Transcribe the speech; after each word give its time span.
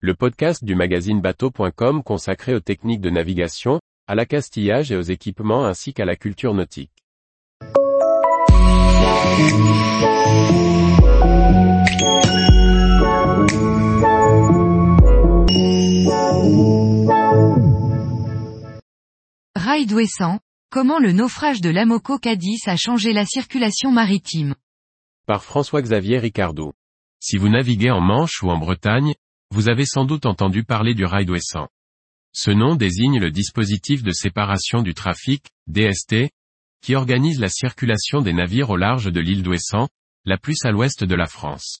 le 0.00 0.14
podcast 0.14 0.62
du 0.62 0.74
magazine 0.74 1.22
bateau.com 1.22 2.02
consacré 2.02 2.54
aux 2.54 2.60
techniques 2.60 3.00
de 3.00 3.08
navigation, 3.08 3.80
à 4.06 4.14
l'accastillage 4.14 4.92
et 4.92 4.96
aux 4.96 5.00
équipements 5.00 5.64
ainsi 5.64 5.94
qu'à 5.94 6.04
la 6.04 6.16
culture 6.16 6.52
nautique. 6.52 6.92
Rail 19.54 19.92
Ouessant, 19.94 20.40
comment 20.70 20.98
le 20.98 21.12
naufrage 21.12 21.62
de 21.62 21.70
l'Amoco 21.70 22.18
Cadiz 22.18 22.60
a 22.66 22.76
changé 22.76 23.14
la 23.14 23.24
circulation 23.24 23.92
maritime? 23.92 24.54
Par 25.26 25.42
François-Xavier 25.42 26.18
Ricardou. 26.18 26.72
Si 27.18 27.38
vous 27.38 27.48
naviguez 27.48 27.90
en 27.90 28.02
Manche 28.02 28.42
ou 28.42 28.50
en 28.50 28.58
Bretagne, 28.58 29.14
vous 29.50 29.68
avez 29.68 29.86
sans 29.86 30.04
doute 30.04 30.26
entendu 30.26 30.64
parler 30.64 30.94
du 30.94 31.04
rail 31.04 31.26
d'Ouessant. 31.26 31.68
Ce 32.32 32.50
nom 32.50 32.76
désigne 32.76 33.18
le 33.18 33.30
dispositif 33.30 34.02
de 34.02 34.12
séparation 34.12 34.82
du 34.82 34.92
trafic, 34.92 35.46
DST, 35.68 36.30
qui 36.82 36.94
organise 36.94 37.40
la 37.40 37.48
circulation 37.48 38.20
des 38.20 38.32
navires 38.32 38.70
au 38.70 38.76
large 38.76 39.10
de 39.10 39.20
l'île 39.20 39.42
d'Ouessant, 39.42 39.88
la 40.24 40.36
plus 40.36 40.64
à 40.64 40.70
l'ouest 40.70 41.04
de 41.04 41.14
la 41.14 41.26
France. 41.26 41.80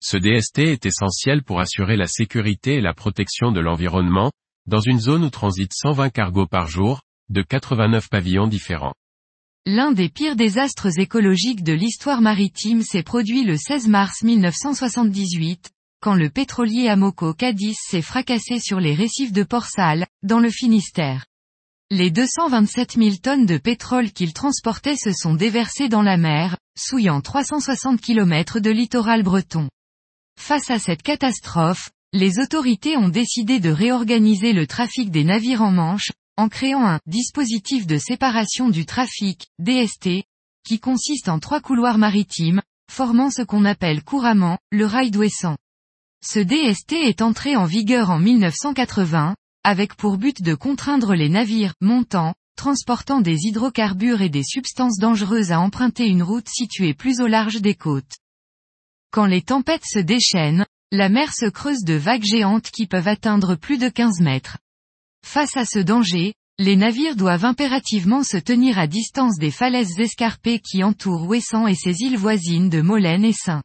Ce 0.00 0.16
DST 0.16 0.58
est 0.58 0.86
essentiel 0.86 1.42
pour 1.42 1.60
assurer 1.60 1.96
la 1.96 2.06
sécurité 2.06 2.74
et 2.74 2.80
la 2.80 2.94
protection 2.94 3.52
de 3.52 3.60
l'environnement, 3.60 4.32
dans 4.66 4.80
une 4.80 4.98
zone 4.98 5.24
où 5.24 5.30
transitent 5.30 5.74
120 5.74 6.10
cargos 6.10 6.46
par 6.46 6.66
jour, 6.66 7.00
de 7.28 7.42
89 7.42 8.08
pavillons 8.08 8.46
différents. 8.46 8.94
L'un 9.66 9.92
des 9.92 10.10
pires 10.10 10.36
désastres 10.36 10.98
écologiques 10.98 11.62
de 11.62 11.72
l'histoire 11.72 12.20
maritime 12.20 12.82
s'est 12.82 13.02
produit 13.02 13.44
le 13.44 13.56
16 13.56 13.88
mars 13.88 14.22
1978, 14.22 15.70
quand 16.04 16.14
le 16.14 16.28
pétrolier 16.28 16.88
Amoco 16.88 17.32
Cadiz 17.32 17.78
s'est 17.80 18.02
fracassé 18.02 18.60
sur 18.60 18.78
les 18.78 18.94
récifs 18.94 19.32
de 19.32 19.42
Port-Salle, 19.42 20.06
dans 20.22 20.38
le 20.38 20.50
Finistère. 20.50 21.24
Les 21.90 22.10
227 22.10 22.96
000 22.98 23.16
tonnes 23.22 23.46
de 23.46 23.56
pétrole 23.56 24.12
qu'il 24.12 24.34
transportait 24.34 24.98
se 24.98 25.12
sont 25.12 25.32
déversées 25.32 25.88
dans 25.88 26.02
la 26.02 26.18
mer, 26.18 26.58
souillant 26.76 27.22
360 27.22 28.02
km 28.02 28.60
de 28.60 28.70
littoral 28.70 29.22
breton. 29.22 29.70
Face 30.38 30.70
à 30.70 30.78
cette 30.78 31.02
catastrophe, 31.02 31.88
les 32.12 32.38
autorités 32.38 32.98
ont 32.98 33.08
décidé 33.08 33.58
de 33.58 33.70
réorganiser 33.70 34.52
le 34.52 34.66
trafic 34.66 35.10
des 35.10 35.24
navires 35.24 35.62
en 35.62 35.70
Manche, 35.70 36.12
en 36.36 36.50
créant 36.50 36.86
un 36.86 37.00
dispositif 37.06 37.86
de 37.86 37.96
séparation 37.96 38.68
du 38.68 38.84
trafic, 38.84 39.46
DST, 39.58 40.24
qui 40.66 40.80
consiste 40.80 41.30
en 41.30 41.38
trois 41.38 41.62
couloirs 41.62 41.96
maritimes, 41.96 42.60
formant 42.92 43.30
ce 43.30 43.40
qu'on 43.40 43.64
appelle 43.64 44.04
couramment, 44.04 44.58
le 44.70 44.84
rail 44.84 45.10
d'Ouessant. 45.10 45.56
Ce 46.26 46.38
DST 46.38 46.92
est 46.92 47.20
entré 47.20 47.54
en 47.54 47.66
vigueur 47.66 48.08
en 48.08 48.18
1980, 48.18 49.36
avec 49.62 49.94
pour 49.94 50.16
but 50.16 50.40
de 50.40 50.54
contraindre 50.54 51.14
les 51.14 51.28
navires 51.28 51.74
montants, 51.82 52.32
transportant 52.56 53.20
des 53.20 53.46
hydrocarbures 53.46 54.22
et 54.22 54.30
des 54.30 54.42
substances 54.42 54.96
dangereuses 54.98 55.52
à 55.52 55.60
emprunter 55.60 56.06
une 56.06 56.22
route 56.22 56.48
située 56.48 56.94
plus 56.94 57.20
au 57.20 57.26
large 57.26 57.60
des 57.60 57.74
côtes. 57.74 58.16
Quand 59.12 59.26
les 59.26 59.42
tempêtes 59.42 59.84
se 59.84 59.98
déchaînent, 59.98 60.64
la 60.92 61.10
mer 61.10 61.30
se 61.34 61.44
creuse 61.44 61.82
de 61.84 61.94
vagues 61.94 62.24
géantes 62.24 62.70
qui 62.70 62.86
peuvent 62.86 63.08
atteindre 63.08 63.54
plus 63.54 63.76
de 63.76 63.90
15 63.90 64.20
mètres. 64.20 64.56
Face 65.26 65.58
à 65.58 65.66
ce 65.66 65.78
danger, 65.78 66.32
les 66.58 66.76
navires 66.76 67.16
doivent 67.16 67.44
impérativement 67.44 68.22
se 68.22 68.38
tenir 68.38 68.78
à 68.78 68.86
distance 68.86 69.36
des 69.38 69.50
falaises 69.50 70.00
escarpées 70.00 70.60
qui 70.60 70.84
entourent 70.84 71.28
Ouessant 71.28 71.66
et 71.66 71.74
ses 71.74 72.00
îles 72.00 72.16
voisines 72.16 72.70
de 72.70 72.80
Molène 72.80 73.26
et 73.26 73.34
Saint. 73.34 73.62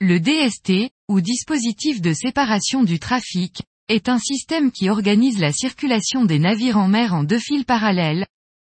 Le 0.00 0.18
DST, 0.18 0.90
ou 1.08 1.20
dispositif 1.20 2.00
de 2.00 2.12
séparation 2.12 2.82
du 2.82 2.98
trafic, 2.98 3.62
est 3.88 4.08
un 4.08 4.18
système 4.18 4.72
qui 4.72 4.90
organise 4.90 5.38
la 5.38 5.52
circulation 5.52 6.24
des 6.24 6.40
navires 6.40 6.78
en 6.78 6.88
mer 6.88 7.14
en 7.14 7.22
deux 7.22 7.38
files 7.38 7.64
parallèles, 7.64 8.26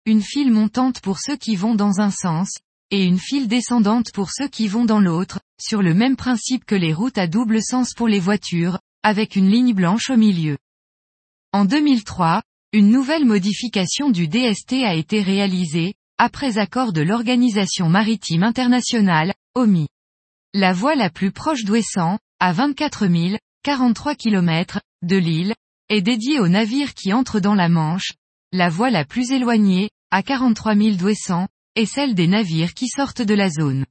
une 0.05 0.21
file 0.21 0.51
montante 0.51 1.01
pour 1.01 1.21
ceux 1.21 1.37
qui 1.37 1.55
vont 1.55 1.77
dans 1.77 2.01
un 2.01 2.11
sens, 2.11 2.59
et 2.91 3.05
une 3.05 3.21
file 3.21 3.47
descendante 3.47 4.11
pour 4.13 4.31
ceux 4.33 4.49
qui 4.49 4.67
vont 4.67 4.85
dans 4.85 4.99
l'autre, 4.99 5.39
sur 5.61 5.81
le 5.81 5.95
même 5.95 6.17
principe 6.17 6.65
que 6.65 6.75
les 6.75 6.93
routes 6.93 7.19
à 7.19 7.29
double 7.29 7.63
sens 7.63 7.95
pour 7.95 8.09
les 8.09 8.21
voitures, 8.21 8.81
avec 9.05 9.37
une 9.37 9.49
ligne 9.49 9.75
blanche 9.75 10.11
au 10.11 10.17
milieu. 10.17 10.59
En 11.53 11.65
2003, 11.65 12.43
une 12.73 12.91
nouvelle 12.91 13.27
modification 13.27 14.11
du 14.11 14.27
DST 14.27 14.73
a 14.85 14.95
été 14.95 15.23
réalisée, 15.23 15.95
après 16.19 16.59
accord 16.59 16.93
de 16.93 17.01
l'Organisation 17.01 17.89
maritime 17.89 18.43
internationale, 18.43 19.35
OMI. 19.55 19.87
La 20.55 20.75
voie 20.75 20.95
la 20.95 21.09
plus 21.09 21.33
proche 21.33 21.65
d'Ouessant, 21.65 22.19
à 22.39 22.53
24 22.53 23.07
000, 23.07 23.39
43 23.63 24.15
km, 24.15 24.83
de 25.01 25.17
l'île, 25.17 25.55
est 25.89 26.03
dédiée 26.03 26.41
aux 26.41 26.49
navires 26.49 26.93
qui 26.93 27.15
entrent 27.15 27.41
dans 27.41 27.55
la 27.55 27.71
Manche. 27.71 28.13
La 28.53 28.69
voie 28.69 28.91
la 28.91 29.07
plus 29.07 29.31
éloignée, 29.31 29.89
à 30.11 30.23
43 30.23 30.75
000 30.77 30.97
d'Ouessant, 30.97 31.49
est 31.75 31.87
celle 31.87 32.15
des 32.15 32.27
navires 32.27 32.75
qui 32.75 32.89
sortent 32.89 33.23
de 33.23 33.33
la 33.33 33.49
zone. 33.49 33.87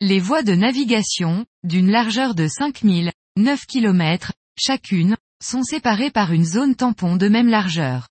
Les 0.00 0.20
voies 0.20 0.42
de 0.42 0.54
navigation, 0.54 1.44
d'une 1.64 1.90
largeur 1.90 2.34
de 2.34 2.48
5 2.48 2.80
000, 2.80 3.10
9 3.36 3.66
km, 3.66 4.32
chacune, 4.58 5.18
sont 5.44 5.62
séparées 5.62 6.10
par 6.10 6.32
une 6.32 6.46
zone 6.46 6.76
tampon 6.76 7.16
de 7.16 7.28
même 7.28 7.48
largeur. 7.48 8.08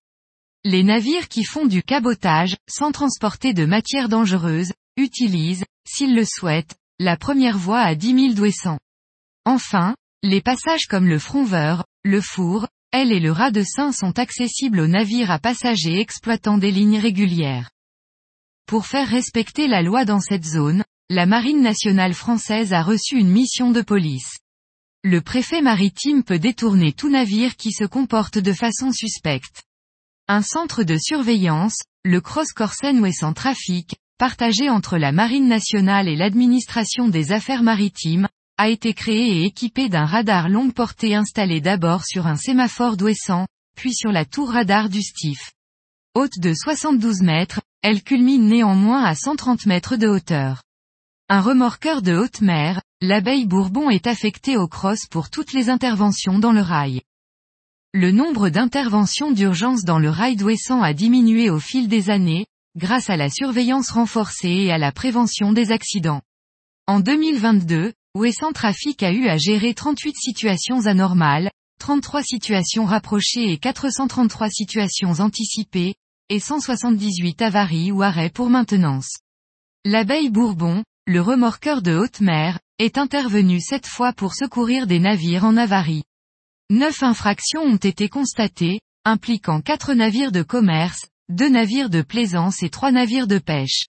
Les 0.64 0.84
navires 0.84 1.26
qui 1.26 1.42
font 1.42 1.66
du 1.66 1.82
cabotage, 1.82 2.56
sans 2.68 2.92
transporter 2.92 3.52
de 3.52 3.64
matières 3.64 4.08
dangereuses, 4.08 4.72
utilisent, 4.96 5.64
s'ils 5.84 6.14
le 6.14 6.24
souhaitent, 6.24 6.76
la 7.00 7.16
première 7.16 7.56
voie 7.56 7.80
à 7.80 7.94
10 7.94 8.14
000 8.14 8.34
d'Ouessant. 8.34 8.78
Enfin, 9.46 9.96
les 10.22 10.42
passages 10.42 10.84
comme 10.86 11.08
le 11.08 11.18
Fronveur, 11.18 11.86
le 12.04 12.20
Four, 12.20 12.68
elle 12.92 13.10
et 13.10 13.20
le 13.20 13.32
Rat 13.32 13.52
de 13.52 13.62
Saint 13.62 13.90
sont 13.90 14.18
accessibles 14.18 14.80
aux 14.80 14.86
navires 14.86 15.30
à 15.30 15.38
passagers 15.38 15.98
exploitant 15.98 16.58
des 16.58 16.70
lignes 16.70 16.98
régulières. 16.98 17.70
Pour 18.66 18.86
faire 18.86 19.08
respecter 19.08 19.66
la 19.66 19.80
loi 19.80 20.04
dans 20.04 20.20
cette 20.20 20.44
zone, 20.44 20.84
la 21.08 21.24
Marine 21.24 21.62
nationale 21.62 22.12
française 22.12 22.74
a 22.74 22.82
reçu 22.82 23.16
une 23.16 23.30
mission 23.30 23.70
de 23.70 23.80
police. 23.80 24.36
Le 25.02 25.22
préfet 25.22 25.62
maritime 25.62 26.22
peut 26.22 26.38
détourner 26.38 26.92
tout 26.92 27.08
navire 27.08 27.56
qui 27.56 27.72
se 27.72 27.84
comporte 27.84 28.36
de 28.36 28.52
façon 28.52 28.92
suspecte. 28.92 29.62
Un 30.28 30.42
centre 30.42 30.82
de 30.82 30.98
surveillance, 30.98 31.78
le 32.04 32.20
Cross 32.20 32.52
Corsen 32.52 33.00
Ouessant 33.00 33.32
Trafic, 33.32 33.94
partagé 34.20 34.68
entre 34.68 34.98
la 34.98 35.12
Marine 35.12 35.48
nationale 35.48 36.06
et 36.06 36.14
l'administration 36.14 37.08
des 37.08 37.32
affaires 37.32 37.62
maritimes, 37.62 38.28
a 38.58 38.68
été 38.68 38.92
créé 38.92 39.38
et 39.38 39.44
équipé 39.46 39.88
d'un 39.88 40.04
radar 40.04 40.50
longue 40.50 40.74
portée 40.74 41.14
installé 41.14 41.62
d'abord 41.62 42.04
sur 42.04 42.26
un 42.26 42.36
sémaphore 42.36 42.98
d'Ouessant, 42.98 43.46
puis 43.78 43.94
sur 43.94 44.12
la 44.12 44.26
tour 44.26 44.50
radar 44.50 44.90
du 44.90 45.00
Stif. 45.00 45.52
Haute 46.14 46.38
de 46.38 46.52
72 46.52 47.22
mètres, 47.22 47.62
elle 47.80 48.02
culmine 48.02 48.46
néanmoins 48.46 49.02
à 49.04 49.14
130 49.14 49.64
mètres 49.64 49.96
de 49.96 50.06
hauteur. 50.06 50.62
Un 51.30 51.40
remorqueur 51.40 52.02
de 52.02 52.14
haute 52.14 52.42
mer, 52.42 52.82
l'abeille 53.00 53.46
Bourbon 53.46 53.88
est 53.88 54.06
affecté 54.06 54.58
au 54.58 54.68
cross 54.68 55.06
pour 55.10 55.30
toutes 55.30 55.54
les 55.54 55.70
interventions 55.70 56.38
dans 56.38 56.52
le 56.52 56.60
rail. 56.60 57.00
Le 57.94 58.10
nombre 58.10 58.50
d'interventions 58.50 59.30
d'urgence 59.30 59.84
dans 59.84 59.98
le 59.98 60.10
rail 60.10 60.36
d'Ouessant 60.36 60.82
a 60.82 60.92
diminué 60.92 61.48
au 61.48 61.58
fil 61.58 61.88
des 61.88 62.10
années, 62.10 62.44
grâce 62.76 63.10
à 63.10 63.16
la 63.16 63.28
surveillance 63.28 63.90
renforcée 63.90 64.48
et 64.48 64.72
à 64.72 64.78
la 64.78 64.92
prévention 64.92 65.52
des 65.52 65.72
accidents. 65.72 66.22
En 66.86 67.00
2022, 67.00 67.92
Ouessant 68.16 68.52
Trafic 68.52 69.02
a 69.02 69.12
eu 69.12 69.28
à 69.28 69.36
gérer 69.36 69.74
38 69.74 70.14
situations 70.16 70.86
anormales, 70.86 71.50
33 71.78 72.22
situations 72.22 72.84
rapprochées 72.84 73.52
et 73.52 73.58
433 73.58 74.50
situations 74.50 75.12
anticipées, 75.20 75.94
et 76.28 76.40
178 76.40 77.42
avaries 77.42 77.92
ou 77.92 78.02
arrêts 78.02 78.30
pour 78.30 78.50
maintenance. 78.50 79.18
L'abeille 79.84 80.30
Bourbon, 80.30 80.84
le 81.06 81.20
remorqueur 81.20 81.82
de 81.82 81.96
haute 81.96 82.20
mer, 82.20 82.58
est 82.78 82.98
intervenu 82.98 83.60
cette 83.60 83.86
fois 83.86 84.12
pour 84.12 84.34
secourir 84.34 84.86
des 84.86 84.98
navires 84.98 85.44
en 85.44 85.56
avarie. 85.56 86.04
Neuf 86.70 87.02
infractions 87.02 87.62
ont 87.62 87.76
été 87.76 88.08
constatées, 88.08 88.80
impliquant 89.04 89.60
quatre 89.60 89.94
navires 89.94 90.32
de 90.32 90.42
commerce, 90.42 91.06
deux 91.30 91.48
navires 91.48 91.90
de 91.90 92.02
plaisance 92.02 92.64
et 92.64 92.70
trois 92.70 92.90
navires 92.90 93.28
de 93.28 93.38
pêche. 93.38 93.86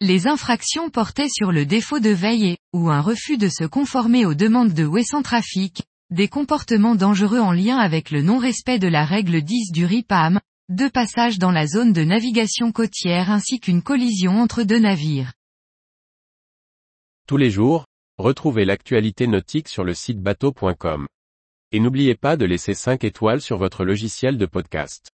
Les 0.00 0.26
infractions 0.26 0.88
portaient 0.88 1.28
sur 1.28 1.52
le 1.52 1.66
défaut 1.66 2.00
de 2.00 2.08
veille 2.08 2.52
et, 2.52 2.58
ou 2.72 2.88
un 2.88 3.02
refus 3.02 3.36
de 3.36 3.50
se 3.50 3.64
conformer 3.64 4.24
aux 4.24 4.32
demandes 4.32 4.72
de 4.72 4.86
Wesson 4.86 5.20
Trafic, 5.20 5.82
des 6.08 6.28
comportements 6.28 6.94
dangereux 6.94 7.38
en 7.38 7.52
lien 7.52 7.76
avec 7.76 8.10
le 8.10 8.22
non-respect 8.22 8.78
de 8.78 8.88
la 8.88 9.04
règle 9.04 9.42
10 9.42 9.72
du 9.72 9.84
RIPAM, 9.84 10.40
deux 10.70 10.88
passages 10.88 11.38
dans 11.38 11.50
la 11.50 11.66
zone 11.66 11.92
de 11.92 12.02
navigation 12.02 12.72
côtière 12.72 13.30
ainsi 13.30 13.60
qu'une 13.60 13.82
collision 13.82 14.40
entre 14.40 14.62
deux 14.62 14.78
navires. 14.78 15.34
Tous 17.28 17.36
les 17.36 17.50
jours, 17.50 17.84
retrouvez 18.16 18.64
l'actualité 18.64 19.26
nautique 19.26 19.68
sur 19.68 19.84
le 19.84 19.92
site 19.92 20.22
bateau.com. 20.22 21.06
Et 21.72 21.78
n'oubliez 21.78 22.14
pas 22.14 22.38
de 22.38 22.46
laisser 22.46 22.72
5 22.72 23.04
étoiles 23.04 23.42
sur 23.42 23.58
votre 23.58 23.84
logiciel 23.84 24.38
de 24.38 24.46
podcast. 24.46 25.10